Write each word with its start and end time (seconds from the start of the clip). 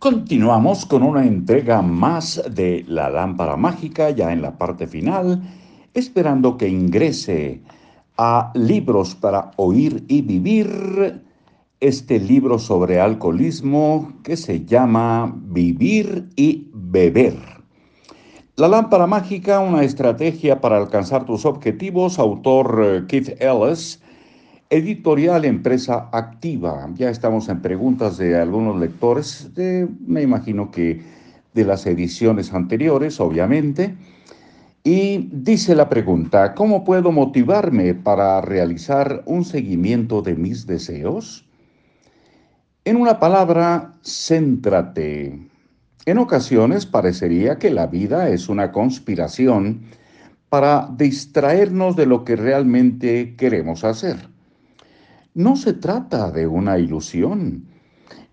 Continuamos 0.00 0.86
con 0.86 1.02
una 1.02 1.26
entrega 1.26 1.82
más 1.82 2.42
de 2.50 2.86
la 2.88 3.10
lámpara 3.10 3.58
mágica, 3.58 4.08
ya 4.08 4.32
en 4.32 4.40
la 4.40 4.56
parte 4.56 4.86
final, 4.86 5.42
esperando 5.92 6.56
que 6.56 6.70
ingrese 6.70 7.60
a 8.16 8.50
Libros 8.54 9.14
para 9.14 9.50
Oír 9.56 10.02
y 10.08 10.22
Vivir, 10.22 11.22
este 11.80 12.18
libro 12.18 12.58
sobre 12.58 12.98
alcoholismo 12.98 14.14
que 14.24 14.38
se 14.38 14.64
llama 14.64 15.34
Vivir 15.36 16.30
y 16.34 16.70
Beber. 16.72 17.36
La 18.56 18.68
lámpara 18.68 19.06
mágica, 19.06 19.60
una 19.60 19.82
estrategia 19.82 20.62
para 20.62 20.78
alcanzar 20.78 21.26
tus 21.26 21.44
objetivos, 21.44 22.18
autor 22.18 22.82
eh, 22.82 23.04
Keith 23.06 23.38
Ellis, 23.38 23.99
Editorial 24.72 25.44
Empresa 25.46 26.08
Activa. 26.12 26.88
Ya 26.94 27.10
estamos 27.10 27.48
en 27.48 27.60
preguntas 27.60 28.18
de 28.18 28.38
algunos 28.38 28.78
lectores, 28.78 29.50
me 30.06 30.22
imagino 30.22 30.70
que 30.70 31.02
de 31.52 31.64
las 31.64 31.86
ediciones 31.86 32.52
anteriores, 32.52 33.18
obviamente. 33.18 33.96
Y 34.84 35.28
dice 35.32 35.74
la 35.74 35.88
pregunta, 35.88 36.54
¿cómo 36.54 36.84
puedo 36.84 37.10
motivarme 37.10 37.94
para 37.94 38.40
realizar 38.42 39.24
un 39.26 39.44
seguimiento 39.44 40.22
de 40.22 40.36
mis 40.36 40.68
deseos? 40.68 41.44
En 42.84 42.94
una 42.94 43.18
palabra, 43.18 43.94
céntrate. 44.04 45.48
En 46.06 46.18
ocasiones 46.18 46.86
parecería 46.86 47.58
que 47.58 47.70
la 47.70 47.88
vida 47.88 48.28
es 48.28 48.48
una 48.48 48.70
conspiración 48.70 49.80
para 50.48 50.88
distraernos 50.96 51.96
de 51.96 52.06
lo 52.06 52.24
que 52.24 52.36
realmente 52.36 53.34
queremos 53.34 53.82
hacer. 53.82 54.30
No 55.34 55.54
se 55.54 55.74
trata 55.74 56.32
de 56.32 56.48
una 56.48 56.78
ilusión. 56.78 57.66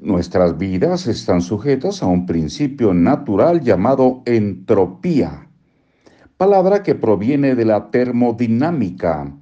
Nuestras 0.00 0.58
vidas 0.58 1.06
están 1.06 1.40
sujetas 1.40 2.02
a 2.02 2.06
un 2.06 2.26
principio 2.26 2.92
natural 2.92 3.60
llamado 3.60 4.22
entropía, 4.26 5.48
palabra 6.36 6.82
que 6.82 6.96
proviene 6.96 7.54
de 7.54 7.64
la 7.64 7.92
termodinámica. 7.92 9.32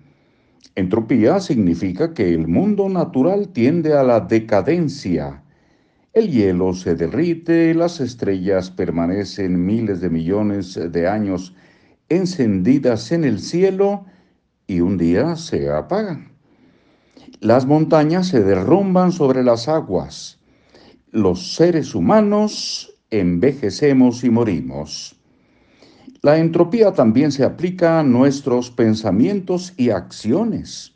Entropía 0.74 1.40
significa 1.40 2.12
que 2.12 2.34
el 2.34 2.48
mundo 2.48 2.90
natural 2.90 3.48
tiende 3.48 3.94
a 3.94 4.02
la 4.02 4.20
decadencia. 4.20 5.42
El 6.12 6.30
hielo 6.30 6.74
se 6.74 6.96
derrite, 6.96 7.72
las 7.74 8.00
estrellas 8.00 8.70
permanecen 8.70 9.64
miles 9.64 10.02
de 10.02 10.10
millones 10.10 10.78
de 10.92 11.08
años 11.08 11.54
encendidas 12.10 13.10
en 13.10 13.24
el 13.24 13.38
cielo 13.40 14.04
y 14.66 14.80
un 14.80 14.98
día 14.98 15.34
se 15.36 15.70
apagan. 15.70 16.37
Las 17.40 17.66
montañas 17.66 18.28
se 18.28 18.42
derrumban 18.42 19.12
sobre 19.12 19.44
las 19.44 19.68
aguas. 19.68 20.38
Los 21.10 21.54
seres 21.54 21.94
humanos 21.94 22.94
envejecemos 23.10 24.24
y 24.24 24.30
morimos. 24.30 25.16
La 26.20 26.38
entropía 26.38 26.92
también 26.92 27.30
se 27.30 27.44
aplica 27.44 28.00
a 28.00 28.02
nuestros 28.02 28.70
pensamientos 28.70 29.72
y 29.76 29.90
acciones. 29.90 30.94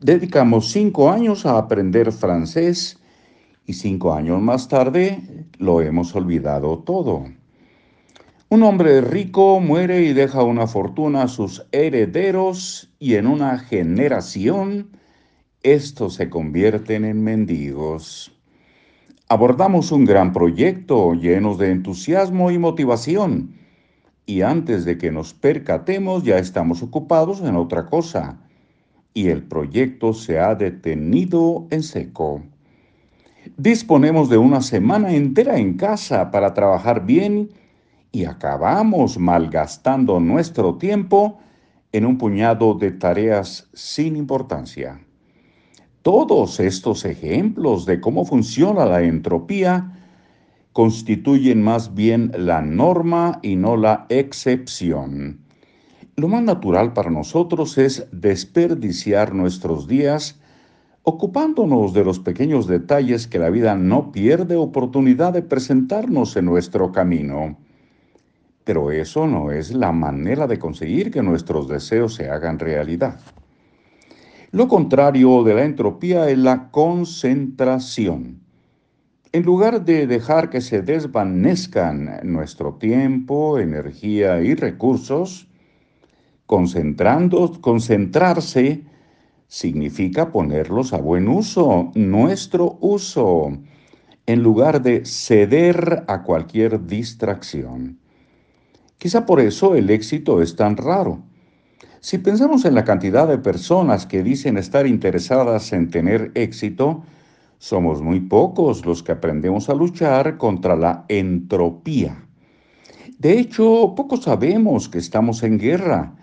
Dedicamos 0.00 0.70
cinco 0.70 1.10
años 1.10 1.46
a 1.46 1.56
aprender 1.56 2.12
francés 2.12 2.98
y 3.66 3.72
cinco 3.72 4.12
años 4.12 4.42
más 4.42 4.68
tarde 4.68 5.46
lo 5.58 5.80
hemos 5.80 6.14
olvidado 6.14 6.80
todo. 6.80 7.24
Un 8.50 8.62
hombre 8.62 9.00
rico 9.00 9.58
muere 9.60 10.02
y 10.02 10.12
deja 10.12 10.42
una 10.42 10.66
fortuna 10.66 11.22
a 11.22 11.28
sus 11.28 11.66
herederos 11.72 12.92
y 12.98 13.14
en 13.14 13.26
una 13.26 13.58
generación 13.58 14.90
estos 15.64 16.14
se 16.14 16.28
convierten 16.28 17.06
en 17.06 17.24
mendigos. 17.24 18.30
Abordamos 19.28 19.90
un 19.92 20.04
gran 20.04 20.34
proyecto 20.34 21.14
llenos 21.14 21.58
de 21.58 21.70
entusiasmo 21.70 22.50
y 22.50 22.58
motivación, 22.58 23.54
y 24.26 24.42
antes 24.42 24.84
de 24.84 24.98
que 24.98 25.10
nos 25.10 25.32
percatemos 25.32 26.22
ya 26.22 26.38
estamos 26.38 26.82
ocupados 26.82 27.40
en 27.40 27.56
otra 27.56 27.86
cosa, 27.86 28.38
y 29.14 29.28
el 29.28 29.42
proyecto 29.42 30.12
se 30.12 30.38
ha 30.38 30.54
detenido 30.54 31.66
en 31.70 31.82
seco. 31.82 32.42
Disponemos 33.56 34.28
de 34.28 34.36
una 34.36 34.60
semana 34.60 35.14
entera 35.14 35.56
en 35.56 35.78
casa 35.78 36.30
para 36.30 36.52
trabajar 36.52 37.06
bien 37.06 37.50
y 38.12 38.26
acabamos 38.26 39.18
malgastando 39.18 40.20
nuestro 40.20 40.76
tiempo 40.76 41.38
en 41.92 42.04
un 42.04 42.18
puñado 42.18 42.74
de 42.74 42.90
tareas 42.90 43.68
sin 43.72 44.16
importancia. 44.16 45.00
Todos 46.04 46.60
estos 46.60 47.06
ejemplos 47.06 47.86
de 47.86 47.98
cómo 47.98 48.26
funciona 48.26 48.84
la 48.84 49.00
entropía 49.00 49.90
constituyen 50.74 51.62
más 51.62 51.94
bien 51.94 52.30
la 52.36 52.60
norma 52.60 53.38
y 53.40 53.56
no 53.56 53.78
la 53.78 54.04
excepción. 54.10 55.38
Lo 56.16 56.28
más 56.28 56.42
natural 56.42 56.92
para 56.92 57.08
nosotros 57.08 57.78
es 57.78 58.06
desperdiciar 58.12 59.34
nuestros 59.34 59.88
días 59.88 60.38
ocupándonos 61.04 61.94
de 61.94 62.04
los 62.04 62.18
pequeños 62.18 62.66
detalles 62.66 63.26
que 63.26 63.38
la 63.38 63.48
vida 63.48 63.74
no 63.74 64.12
pierde 64.12 64.56
oportunidad 64.56 65.32
de 65.32 65.40
presentarnos 65.40 66.36
en 66.36 66.44
nuestro 66.44 66.92
camino. 66.92 67.56
Pero 68.64 68.90
eso 68.90 69.26
no 69.26 69.52
es 69.52 69.72
la 69.72 69.92
manera 69.92 70.46
de 70.46 70.58
conseguir 70.58 71.10
que 71.10 71.22
nuestros 71.22 71.66
deseos 71.66 72.14
se 72.14 72.28
hagan 72.28 72.58
realidad. 72.58 73.20
Lo 74.54 74.68
contrario 74.68 75.42
de 75.42 75.52
la 75.52 75.64
entropía 75.64 76.30
es 76.30 76.38
la 76.38 76.70
concentración. 76.70 78.38
En 79.32 79.42
lugar 79.42 79.84
de 79.84 80.06
dejar 80.06 80.48
que 80.48 80.60
se 80.60 80.80
desvanezcan 80.80 82.20
nuestro 82.22 82.74
tiempo, 82.74 83.58
energía 83.58 84.40
y 84.42 84.54
recursos, 84.54 85.48
concentrando, 86.46 87.60
concentrarse 87.60 88.84
significa 89.48 90.30
ponerlos 90.30 90.92
a 90.92 90.98
buen 90.98 91.26
uso, 91.26 91.90
nuestro 91.96 92.78
uso, 92.80 93.58
en 94.24 94.40
lugar 94.40 94.82
de 94.82 95.04
ceder 95.04 96.04
a 96.06 96.22
cualquier 96.22 96.86
distracción. 96.86 97.98
Quizá 98.98 99.26
por 99.26 99.40
eso 99.40 99.74
el 99.74 99.90
éxito 99.90 100.40
es 100.40 100.54
tan 100.54 100.76
raro 100.76 101.24
si 102.04 102.18
pensamos 102.18 102.66
en 102.66 102.74
la 102.74 102.84
cantidad 102.84 103.26
de 103.26 103.38
personas 103.38 104.04
que 104.04 104.22
dicen 104.22 104.58
estar 104.58 104.86
interesadas 104.86 105.72
en 105.72 105.88
tener 105.88 106.32
éxito, 106.34 107.02
somos 107.56 108.02
muy 108.02 108.20
pocos 108.20 108.84
los 108.84 109.02
que 109.02 109.12
aprendemos 109.12 109.70
a 109.70 109.74
luchar 109.74 110.36
contra 110.36 110.76
la 110.76 111.06
entropía. 111.08 112.26
De 113.18 113.38
hecho, 113.38 113.94
pocos 113.96 114.24
sabemos 114.24 114.90
que 114.90 114.98
estamos 114.98 115.42
en 115.44 115.58
guerra, 115.58 116.14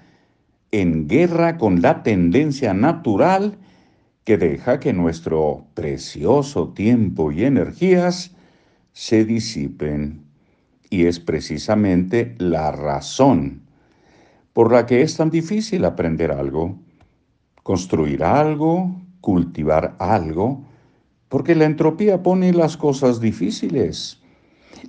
en 0.70 1.08
guerra 1.08 1.58
con 1.58 1.82
la 1.82 2.04
tendencia 2.04 2.76
natural 2.76 3.58
que 4.24 4.38
deja 4.38 4.80
que 4.80 4.94
nuestro 4.94 5.66
precioso 5.74 6.74
tiempo 6.74 7.32
y 7.32 7.44
energías 7.44 8.36
se 8.92 9.26
disipen. 9.26 10.26
Y 10.92 11.08
es 11.08 11.20
precisamente 11.20 12.36
la 12.38 12.72
razón 12.72 13.62
por 14.54 14.72
la 14.72 14.86
que 14.86 15.02
es 15.02 15.18
tan 15.18 15.30
difícil 15.30 15.86
aprender 15.86 16.32
algo, 16.32 16.78
construir 17.64 18.24
algo, 18.24 18.96
cultivar 19.22 19.96
algo, 20.00 20.64
porque 21.30 21.56
la 21.56 21.66
entropía 21.66 22.22
pone 22.22 22.52
las 22.52 22.76
cosas 22.76 23.22
difíciles. 23.22 24.20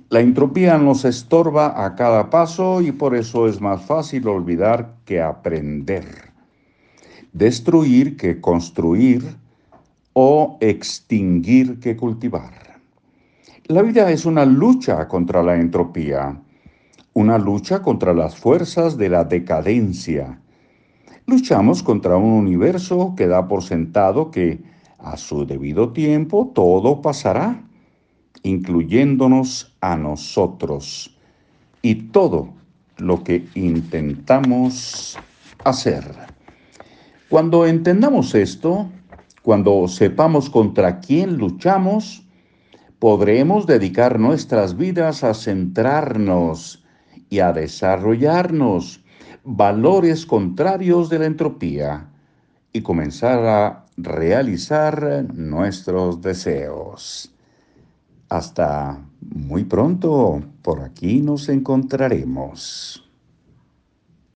La 0.09 0.19
entropía 0.19 0.77
nos 0.77 1.05
estorba 1.05 1.85
a 1.85 1.95
cada 1.95 2.29
paso 2.29 2.81
y 2.81 2.91
por 2.91 3.15
eso 3.15 3.47
es 3.47 3.61
más 3.61 3.85
fácil 3.85 4.27
olvidar 4.27 4.95
que 5.05 5.21
aprender. 5.21 6.05
Destruir 7.31 8.17
que 8.17 8.41
construir 8.41 9.23
o 10.13 10.57
extinguir 10.61 11.79
que 11.79 11.95
cultivar. 11.95 12.79
La 13.65 13.81
vida 13.81 14.11
es 14.11 14.25
una 14.25 14.45
lucha 14.45 15.07
contra 15.07 15.41
la 15.41 15.55
entropía 15.55 16.37
una 17.13 17.37
lucha 17.37 17.81
contra 17.81 18.13
las 18.13 18.35
fuerzas 18.35 18.97
de 18.97 19.09
la 19.09 19.23
decadencia. 19.23 20.39
Luchamos 21.27 21.83
contra 21.83 22.17
un 22.17 22.31
universo 22.31 23.13
que 23.15 23.27
da 23.27 23.47
por 23.47 23.63
sentado 23.63 24.31
que 24.31 24.63
a 24.97 25.17
su 25.17 25.45
debido 25.45 25.93
tiempo 25.93 26.51
todo 26.55 27.01
pasará, 27.01 27.61
incluyéndonos 28.41 29.75
a 29.79 29.95
nosotros 29.95 31.15
y 31.81 31.95
todo 31.95 32.49
lo 32.97 33.23
que 33.23 33.45
intentamos 33.53 35.17
hacer. 35.63 36.03
Cuando 37.29 37.65
entendamos 37.65 38.33
esto, 38.35 38.89
cuando 39.43 39.87
sepamos 39.87 40.49
contra 40.49 40.99
quién 40.99 41.37
luchamos, 41.37 42.25
podremos 42.99 43.67
dedicar 43.67 44.19
nuestras 44.19 44.77
vidas 44.77 45.23
a 45.23 45.33
centrarnos 45.33 46.82
y 47.33 47.39
a 47.39 47.51
desarrollarnos 47.51 49.03
valores 49.43 50.23
contrarios 50.23 51.09
de 51.09 51.17
la 51.17 51.25
entropía 51.25 52.07
y 52.71 52.83
comenzar 52.83 53.39
a 53.43 53.85
realizar 53.97 55.25
nuestros 55.33 56.21
deseos. 56.21 57.33
Hasta 58.29 59.03
muy 59.19 59.63
pronto 59.63 60.43
por 60.61 60.81
aquí 60.81 61.21
nos 61.21 61.49
encontraremos. 61.49 63.03